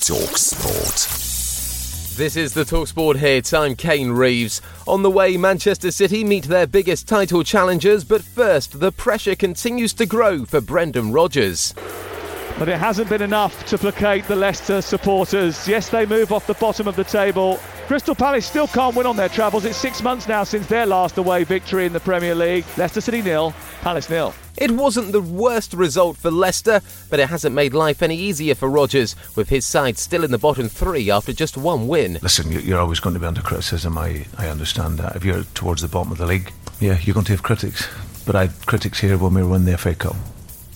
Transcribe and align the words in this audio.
Talksport. 0.00 1.06
This 2.16 2.34
is 2.36 2.54
the 2.54 2.64
Talksport 2.64 3.16
hit. 3.16 3.52
I'm 3.52 3.76
Kane 3.76 4.12
Reeves. 4.12 4.62
On 4.86 5.02
the 5.02 5.10
way, 5.10 5.36
Manchester 5.36 5.90
City 5.90 6.24
meet 6.24 6.44
their 6.44 6.66
biggest 6.66 7.06
title 7.06 7.42
challengers, 7.42 8.04
but 8.04 8.22
first, 8.22 8.80
the 8.80 8.90
pressure 8.90 9.34
continues 9.34 9.92
to 9.94 10.06
grow 10.06 10.46
for 10.46 10.62
Brendan 10.62 11.12
Rodgers. 11.12 11.74
But 12.58 12.68
it 12.68 12.78
hasn't 12.78 13.08
been 13.08 13.22
enough 13.22 13.64
to 13.66 13.78
placate 13.78 14.24
the 14.24 14.34
Leicester 14.34 14.82
supporters. 14.82 15.68
Yes, 15.68 15.90
they 15.90 16.04
move 16.04 16.32
off 16.32 16.48
the 16.48 16.54
bottom 16.54 16.88
of 16.88 16.96
the 16.96 17.04
table. 17.04 17.60
Crystal 17.86 18.16
Palace 18.16 18.46
still 18.46 18.66
can't 18.66 18.96
win 18.96 19.06
on 19.06 19.16
their 19.16 19.28
travels. 19.28 19.64
It's 19.64 19.78
six 19.78 20.02
months 20.02 20.26
now 20.26 20.42
since 20.42 20.66
their 20.66 20.84
last 20.84 21.18
away 21.18 21.44
victory 21.44 21.86
in 21.86 21.92
the 21.92 22.00
Premier 22.00 22.34
League. 22.34 22.64
Leicester 22.76 23.00
City 23.00 23.22
nil, 23.22 23.54
Palace 23.82 24.10
nil. 24.10 24.34
It 24.56 24.72
wasn't 24.72 25.12
the 25.12 25.20
worst 25.20 25.72
result 25.72 26.16
for 26.16 26.32
Leicester, 26.32 26.80
but 27.10 27.20
it 27.20 27.28
hasn't 27.28 27.54
made 27.54 27.74
life 27.74 28.02
any 28.02 28.16
easier 28.16 28.56
for 28.56 28.68
Rodgers, 28.68 29.14
with 29.36 29.50
his 29.50 29.64
side 29.64 29.96
still 29.96 30.24
in 30.24 30.32
the 30.32 30.38
bottom 30.38 30.68
three 30.68 31.12
after 31.12 31.32
just 31.32 31.56
one 31.56 31.86
win. 31.86 32.18
Listen, 32.22 32.50
you're 32.50 32.80
always 32.80 32.98
going 32.98 33.14
to 33.14 33.20
be 33.20 33.26
under 33.26 33.40
criticism. 33.40 33.96
I, 33.96 34.26
I 34.36 34.48
understand 34.48 34.98
that. 34.98 35.14
If 35.14 35.24
you're 35.24 35.44
towards 35.54 35.80
the 35.80 35.88
bottom 35.88 36.10
of 36.10 36.18
the 36.18 36.26
league, 36.26 36.52
yeah, 36.80 36.98
you're 37.02 37.14
going 37.14 37.26
to 37.26 37.32
have 37.32 37.44
critics. 37.44 37.86
But 38.26 38.34
I 38.34 38.46
had 38.46 38.66
critics 38.66 38.98
here 38.98 39.16
when 39.16 39.34
we 39.34 39.44
won 39.44 39.64
the 39.64 39.78
FA 39.78 39.94
Cup 39.94 40.16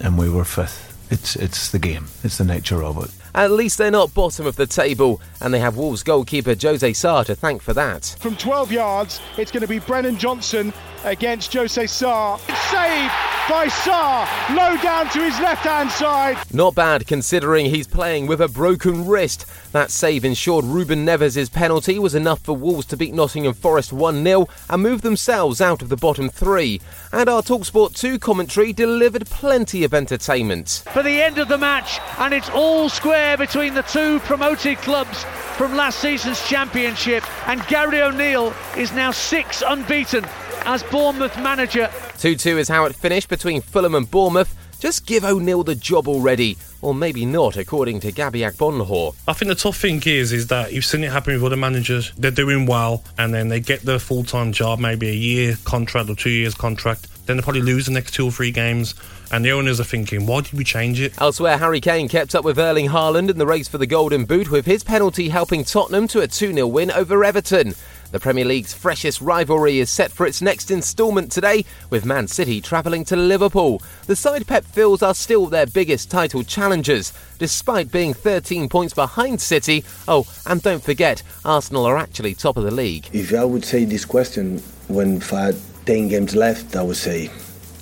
and 0.00 0.16
we 0.16 0.30
were 0.30 0.44
fifth. 0.44 0.91
It's, 1.12 1.36
it's 1.36 1.70
the 1.70 1.78
game, 1.78 2.06
it's 2.24 2.38
the 2.38 2.44
nature 2.44 2.82
of 2.82 2.96
it. 3.04 3.10
At 3.34 3.50
least 3.50 3.78
they're 3.78 3.90
not 3.90 4.12
bottom 4.12 4.46
of 4.46 4.56
the 4.56 4.66
table, 4.66 5.20
and 5.40 5.54
they 5.54 5.58
have 5.58 5.76
Wolves 5.76 6.02
goalkeeper 6.02 6.54
Jose 6.60 6.92
Sá 6.92 7.22
to 7.22 7.34
thank 7.34 7.62
for 7.62 7.72
that. 7.72 8.14
From 8.20 8.36
12 8.36 8.72
yards, 8.72 9.20
it's 9.38 9.50
going 9.50 9.62
to 9.62 9.68
be 9.68 9.78
Brennan 9.78 10.18
Johnson 10.18 10.72
against 11.04 11.52
Jose 11.54 11.86
Sá. 11.86 12.36
Saved 12.36 13.12
by 13.48 13.68
Sá, 13.68 14.28
low 14.50 14.76
down 14.82 15.08
to 15.10 15.20
his 15.20 15.38
left 15.40 15.64
hand 15.64 15.90
side. 15.90 16.36
Not 16.52 16.74
bad 16.74 17.06
considering 17.06 17.66
he's 17.66 17.86
playing 17.86 18.26
with 18.26 18.40
a 18.40 18.48
broken 18.48 19.06
wrist. 19.06 19.46
That 19.72 19.90
save 19.90 20.24
ensured 20.24 20.66
Ruben 20.66 21.06
Neves' 21.06 21.50
penalty 21.50 21.98
was 21.98 22.14
enough 22.14 22.40
for 22.40 22.54
Wolves 22.54 22.86
to 22.86 22.96
beat 22.96 23.14
Nottingham 23.14 23.54
Forest 23.54 23.92
1 23.92 24.22
0 24.22 24.46
and 24.68 24.82
move 24.82 25.00
themselves 25.00 25.60
out 25.60 25.80
of 25.80 25.88
the 25.88 25.96
bottom 25.96 26.28
three. 26.28 26.80
And 27.10 27.28
our 27.28 27.42
Talksport 27.42 27.96
2 27.96 28.18
commentary 28.18 28.72
delivered 28.72 29.26
plenty 29.26 29.84
of 29.84 29.94
entertainment. 29.94 30.84
For 30.92 31.02
the 31.02 31.22
end 31.22 31.38
of 31.38 31.48
the 31.48 31.58
match, 31.58 31.98
and 32.18 32.34
it's 32.34 32.50
all 32.50 32.88
square 32.88 33.21
between 33.38 33.74
the 33.74 33.82
two 33.82 34.18
promoted 34.20 34.78
clubs 34.78 35.24
from 35.56 35.76
last 35.76 36.00
season's 36.00 36.44
championship, 36.48 37.22
and 37.48 37.64
Gary 37.66 38.02
O'Neill 38.02 38.52
is 38.76 38.92
now 38.92 39.10
six 39.12 39.62
unbeaten 39.64 40.24
as 40.64 40.82
Bournemouth 40.82 41.36
manager. 41.38 41.88
2 42.18 42.36
2 42.36 42.58
is 42.58 42.68
how 42.68 42.84
it 42.84 42.94
finished 42.94 43.28
between 43.28 43.60
Fulham 43.60 43.94
and 43.94 44.10
Bournemouth. 44.10 44.54
Just 44.80 45.06
give 45.06 45.24
O'Neill 45.24 45.62
the 45.62 45.76
job 45.76 46.08
already, 46.08 46.58
or 46.80 46.94
maybe 46.94 47.24
not, 47.24 47.56
according 47.56 48.00
to 48.00 48.10
Gabby 48.10 48.40
Agbonlahor. 48.40 49.14
I 49.28 49.32
think 49.32 49.48
the 49.48 49.54
tough 49.54 49.76
thing 49.76 50.02
is, 50.04 50.32
is 50.32 50.48
that 50.48 50.72
you've 50.72 50.84
seen 50.84 51.04
it 51.04 51.12
happen 51.12 51.34
with 51.34 51.44
other 51.44 51.56
managers. 51.56 52.12
They're 52.18 52.32
doing 52.32 52.66
well, 52.66 53.04
and 53.16 53.32
then 53.32 53.48
they 53.48 53.60
get 53.60 53.82
the 53.82 54.00
full 54.00 54.24
time 54.24 54.52
job, 54.52 54.80
maybe 54.80 55.08
a 55.08 55.14
year 55.14 55.56
contract 55.64 56.10
or 56.10 56.16
two 56.16 56.30
years 56.30 56.54
contract. 56.54 57.06
Then 57.26 57.36
they 57.36 57.42
probably 57.42 57.62
lose 57.62 57.86
the 57.86 57.92
next 57.92 58.14
two 58.14 58.26
or 58.26 58.32
three 58.32 58.50
games, 58.50 58.94
and 59.30 59.44
the 59.44 59.52
owners 59.52 59.78
are 59.80 59.84
thinking, 59.84 60.26
why 60.26 60.40
did 60.40 60.52
we 60.54 60.64
change 60.64 61.00
it? 61.00 61.20
Elsewhere, 61.20 61.58
Harry 61.58 61.80
Kane 61.80 62.08
kept 62.08 62.34
up 62.34 62.44
with 62.44 62.58
Erling 62.58 62.88
Haaland 62.88 63.30
in 63.30 63.38
the 63.38 63.46
race 63.46 63.68
for 63.68 63.78
the 63.78 63.86
Golden 63.86 64.24
Boot, 64.24 64.50
with 64.50 64.66
his 64.66 64.82
penalty 64.82 65.28
helping 65.28 65.64
Tottenham 65.64 66.08
to 66.08 66.20
a 66.20 66.26
2 66.26 66.52
0 66.52 66.66
win 66.66 66.90
over 66.90 67.24
Everton. 67.24 67.74
The 68.12 68.20
Premier 68.20 68.44
League's 68.44 68.74
freshest 68.74 69.22
rivalry 69.22 69.78
is 69.78 69.88
set 69.88 70.12
for 70.12 70.26
its 70.26 70.42
next 70.42 70.70
instalment 70.70 71.32
today, 71.32 71.64
with 71.88 72.04
Man 72.04 72.28
City 72.28 72.60
travelling 72.60 73.06
to 73.06 73.16
Liverpool. 73.16 73.80
The 74.06 74.14
side 74.14 74.46
Pep 74.46 74.66
feels 74.66 75.02
are 75.02 75.14
still 75.14 75.46
their 75.46 75.64
biggest 75.64 76.10
title 76.10 76.42
challengers, 76.42 77.14
despite 77.38 77.90
being 77.90 78.12
13 78.12 78.68
points 78.68 78.92
behind 78.92 79.40
City. 79.40 79.82
Oh, 80.06 80.26
and 80.44 80.60
don't 80.60 80.84
forget, 80.84 81.22
Arsenal 81.42 81.86
are 81.86 81.96
actually 81.96 82.34
top 82.34 82.58
of 82.58 82.64
the 82.64 82.70
league. 82.70 83.08
If 83.14 83.32
I 83.32 83.44
would 83.46 83.64
say 83.64 83.86
this 83.86 84.04
question 84.04 84.58
when 84.88 85.18
five, 85.18 85.58
10 85.86 86.08
games 86.08 86.34
left, 86.34 86.76
I 86.76 86.82
would 86.82 86.96
say 86.96 87.30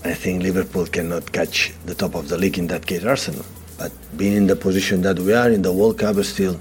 I 0.02 0.14
think 0.14 0.42
Liverpool 0.42 0.86
cannot 0.86 1.30
catch 1.32 1.72
the 1.84 1.94
top 1.94 2.14
of 2.14 2.28
the 2.28 2.38
league, 2.38 2.58
in 2.58 2.66
that 2.68 2.86
case, 2.86 3.04
Arsenal. 3.04 3.44
But 3.78 3.92
being 4.16 4.34
in 4.34 4.46
the 4.46 4.56
position 4.56 5.02
that 5.02 5.18
we 5.18 5.34
are 5.34 5.50
in 5.50 5.60
the 5.62 5.72
World 5.72 5.98
Cup, 5.98 6.16
still 6.24 6.58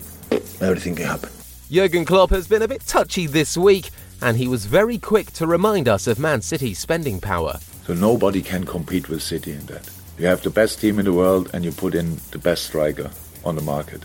everything 0.60 0.96
can 0.96 1.06
happen. 1.06 1.30
Jurgen 1.72 2.04
Klopp 2.04 2.32
has 2.32 2.48
been 2.48 2.62
a 2.62 2.68
bit 2.68 2.86
touchy 2.86 3.28
this 3.28 3.56
week, 3.56 3.92
and 4.22 4.36
he 4.36 4.48
was 4.48 4.66
very 4.66 4.98
quick 4.98 5.32
to 5.34 5.48
remind 5.48 5.88
us 5.88 6.08
of 6.08 6.20
Man 6.20 6.42
City's 6.42 6.80
spending 6.80 7.22
power. 7.22 7.60
So 7.86 7.94
nobody 7.94 8.42
can 8.42 8.66
compete 8.66 9.08
with 9.08 9.24
City 9.24 9.54
in 9.54 9.66
that. 9.68 9.90
You 10.18 10.28
have 10.28 10.42
the 10.42 10.50
best 10.50 10.82
team 10.82 11.00
in 11.00 11.06
the 11.06 11.14
world, 11.14 11.50
and 11.54 11.64
you 11.64 11.72
put 11.72 11.96
in 11.96 12.18
the 12.32 12.40
best 12.40 12.66
striker 12.66 13.10
on 13.46 13.56
the 13.56 13.62
market. 13.62 14.04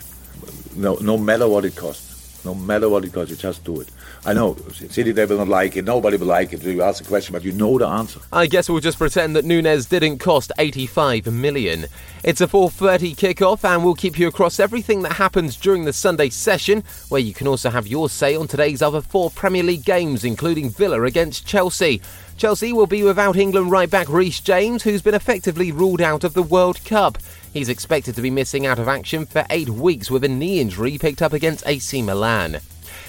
No, 0.76 0.94
no 1.00 1.18
matter 1.18 1.48
what 1.48 1.64
it 1.64 1.74
costs. 1.74 2.13
No 2.44 2.54
matter 2.54 2.88
what 2.88 3.04
it 3.04 3.12
costs, 3.12 3.30
you 3.30 3.36
just 3.36 3.64
do 3.64 3.80
it. 3.80 3.88
I 4.26 4.34
know 4.34 4.56
City 4.72 5.12
they 5.12 5.24
will 5.24 5.38
not 5.38 5.48
like 5.48 5.76
it. 5.76 5.84
Nobody 5.84 6.16
will 6.18 6.26
like 6.26 6.52
it. 6.52 6.62
You 6.62 6.82
ask 6.82 7.02
the 7.02 7.08
question, 7.08 7.32
but 7.32 7.42
you 7.42 7.52
know 7.52 7.78
the 7.78 7.86
answer. 7.86 8.20
I 8.32 8.46
guess 8.46 8.68
we'll 8.68 8.80
just 8.80 8.98
pretend 8.98 9.34
that 9.36 9.44
Nunez 9.44 9.86
didn't 9.86 10.18
cost 10.18 10.52
85 10.58 11.26
million. 11.26 11.86
It's 12.22 12.40
a 12.40 12.46
4:30 12.46 13.16
kickoff, 13.16 13.64
and 13.64 13.84
we'll 13.84 13.94
keep 13.94 14.18
you 14.18 14.28
across 14.28 14.60
everything 14.60 15.02
that 15.02 15.14
happens 15.14 15.56
during 15.56 15.84
the 15.84 15.92
Sunday 15.92 16.28
session, 16.28 16.84
where 17.08 17.20
you 17.20 17.32
can 17.32 17.48
also 17.48 17.70
have 17.70 17.86
your 17.86 18.08
say 18.08 18.36
on 18.36 18.46
today's 18.46 18.82
other 18.82 19.00
four 19.00 19.30
Premier 19.30 19.62
League 19.62 19.84
games, 19.84 20.24
including 20.24 20.70
Villa 20.70 21.02
against 21.02 21.46
Chelsea. 21.46 22.00
Chelsea 22.36 22.72
will 22.72 22.86
be 22.86 23.02
without 23.02 23.36
England 23.36 23.70
right 23.70 23.88
back 23.88 24.08
Reece 24.08 24.40
James, 24.40 24.82
who's 24.82 25.02
been 25.02 25.14
effectively 25.14 25.70
ruled 25.70 26.00
out 26.00 26.24
of 26.24 26.34
the 26.34 26.42
World 26.42 26.84
Cup. 26.84 27.16
He's 27.54 27.68
expected 27.68 28.16
to 28.16 28.20
be 28.20 28.30
missing 28.30 28.66
out 28.66 28.80
of 28.80 28.88
action 28.88 29.26
for 29.26 29.46
eight 29.48 29.68
weeks 29.68 30.10
with 30.10 30.24
a 30.24 30.28
knee 30.28 30.58
injury 30.58 30.98
picked 30.98 31.22
up 31.22 31.32
against 31.32 31.64
AC 31.68 32.02
Milan. 32.02 32.58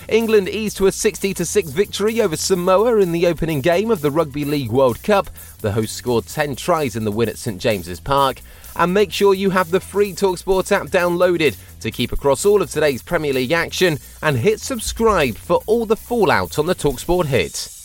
England 0.07 0.47
eased 0.47 0.77
to 0.77 0.85
a 0.85 0.91
60 0.91 1.33
6 1.33 1.71
victory 1.71 2.21
over 2.21 2.37
Samoa 2.37 2.97
in 2.97 3.11
the 3.11 3.25
opening 3.25 3.59
game 3.59 3.89
of 3.89 4.01
the 4.01 4.11
Rugby 4.11 4.45
League 4.45 4.69
World 4.69 5.01
Cup. 5.01 5.31
The 5.61 5.71
hosts 5.71 5.95
scored 5.95 6.27
10 6.27 6.55
tries 6.57 6.95
in 6.95 7.05
the 7.05 7.11
win 7.11 7.27
at 7.27 7.39
St 7.39 7.59
James's 7.59 7.99
Park. 7.99 8.39
And 8.75 8.93
make 8.93 9.11
sure 9.11 9.33
you 9.33 9.49
have 9.49 9.71
the 9.71 9.79
free 9.79 10.13
Talksport 10.13 10.71
app 10.71 10.87
downloaded 10.89 11.57
to 11.79 11.89
keep 11.89 12.11
across 12.11 12.45
all 12.45 12.61
of 12.61 12.69
today's 12.69 13.01
Premier 13.01 13.33
League 13.33 13.51
action 13.51 13.97
and 14.21 14.37
hit 14.37 14.59
subscribe 14.59 15.37
for 15.37 15.61
all 15.65 15.87
the 15.87 15.95
fallout 15.95 16.59
on 16.59 16.67
the 16.67 16.75
Talksport 16.75 17.25
hit. 17.25 17.84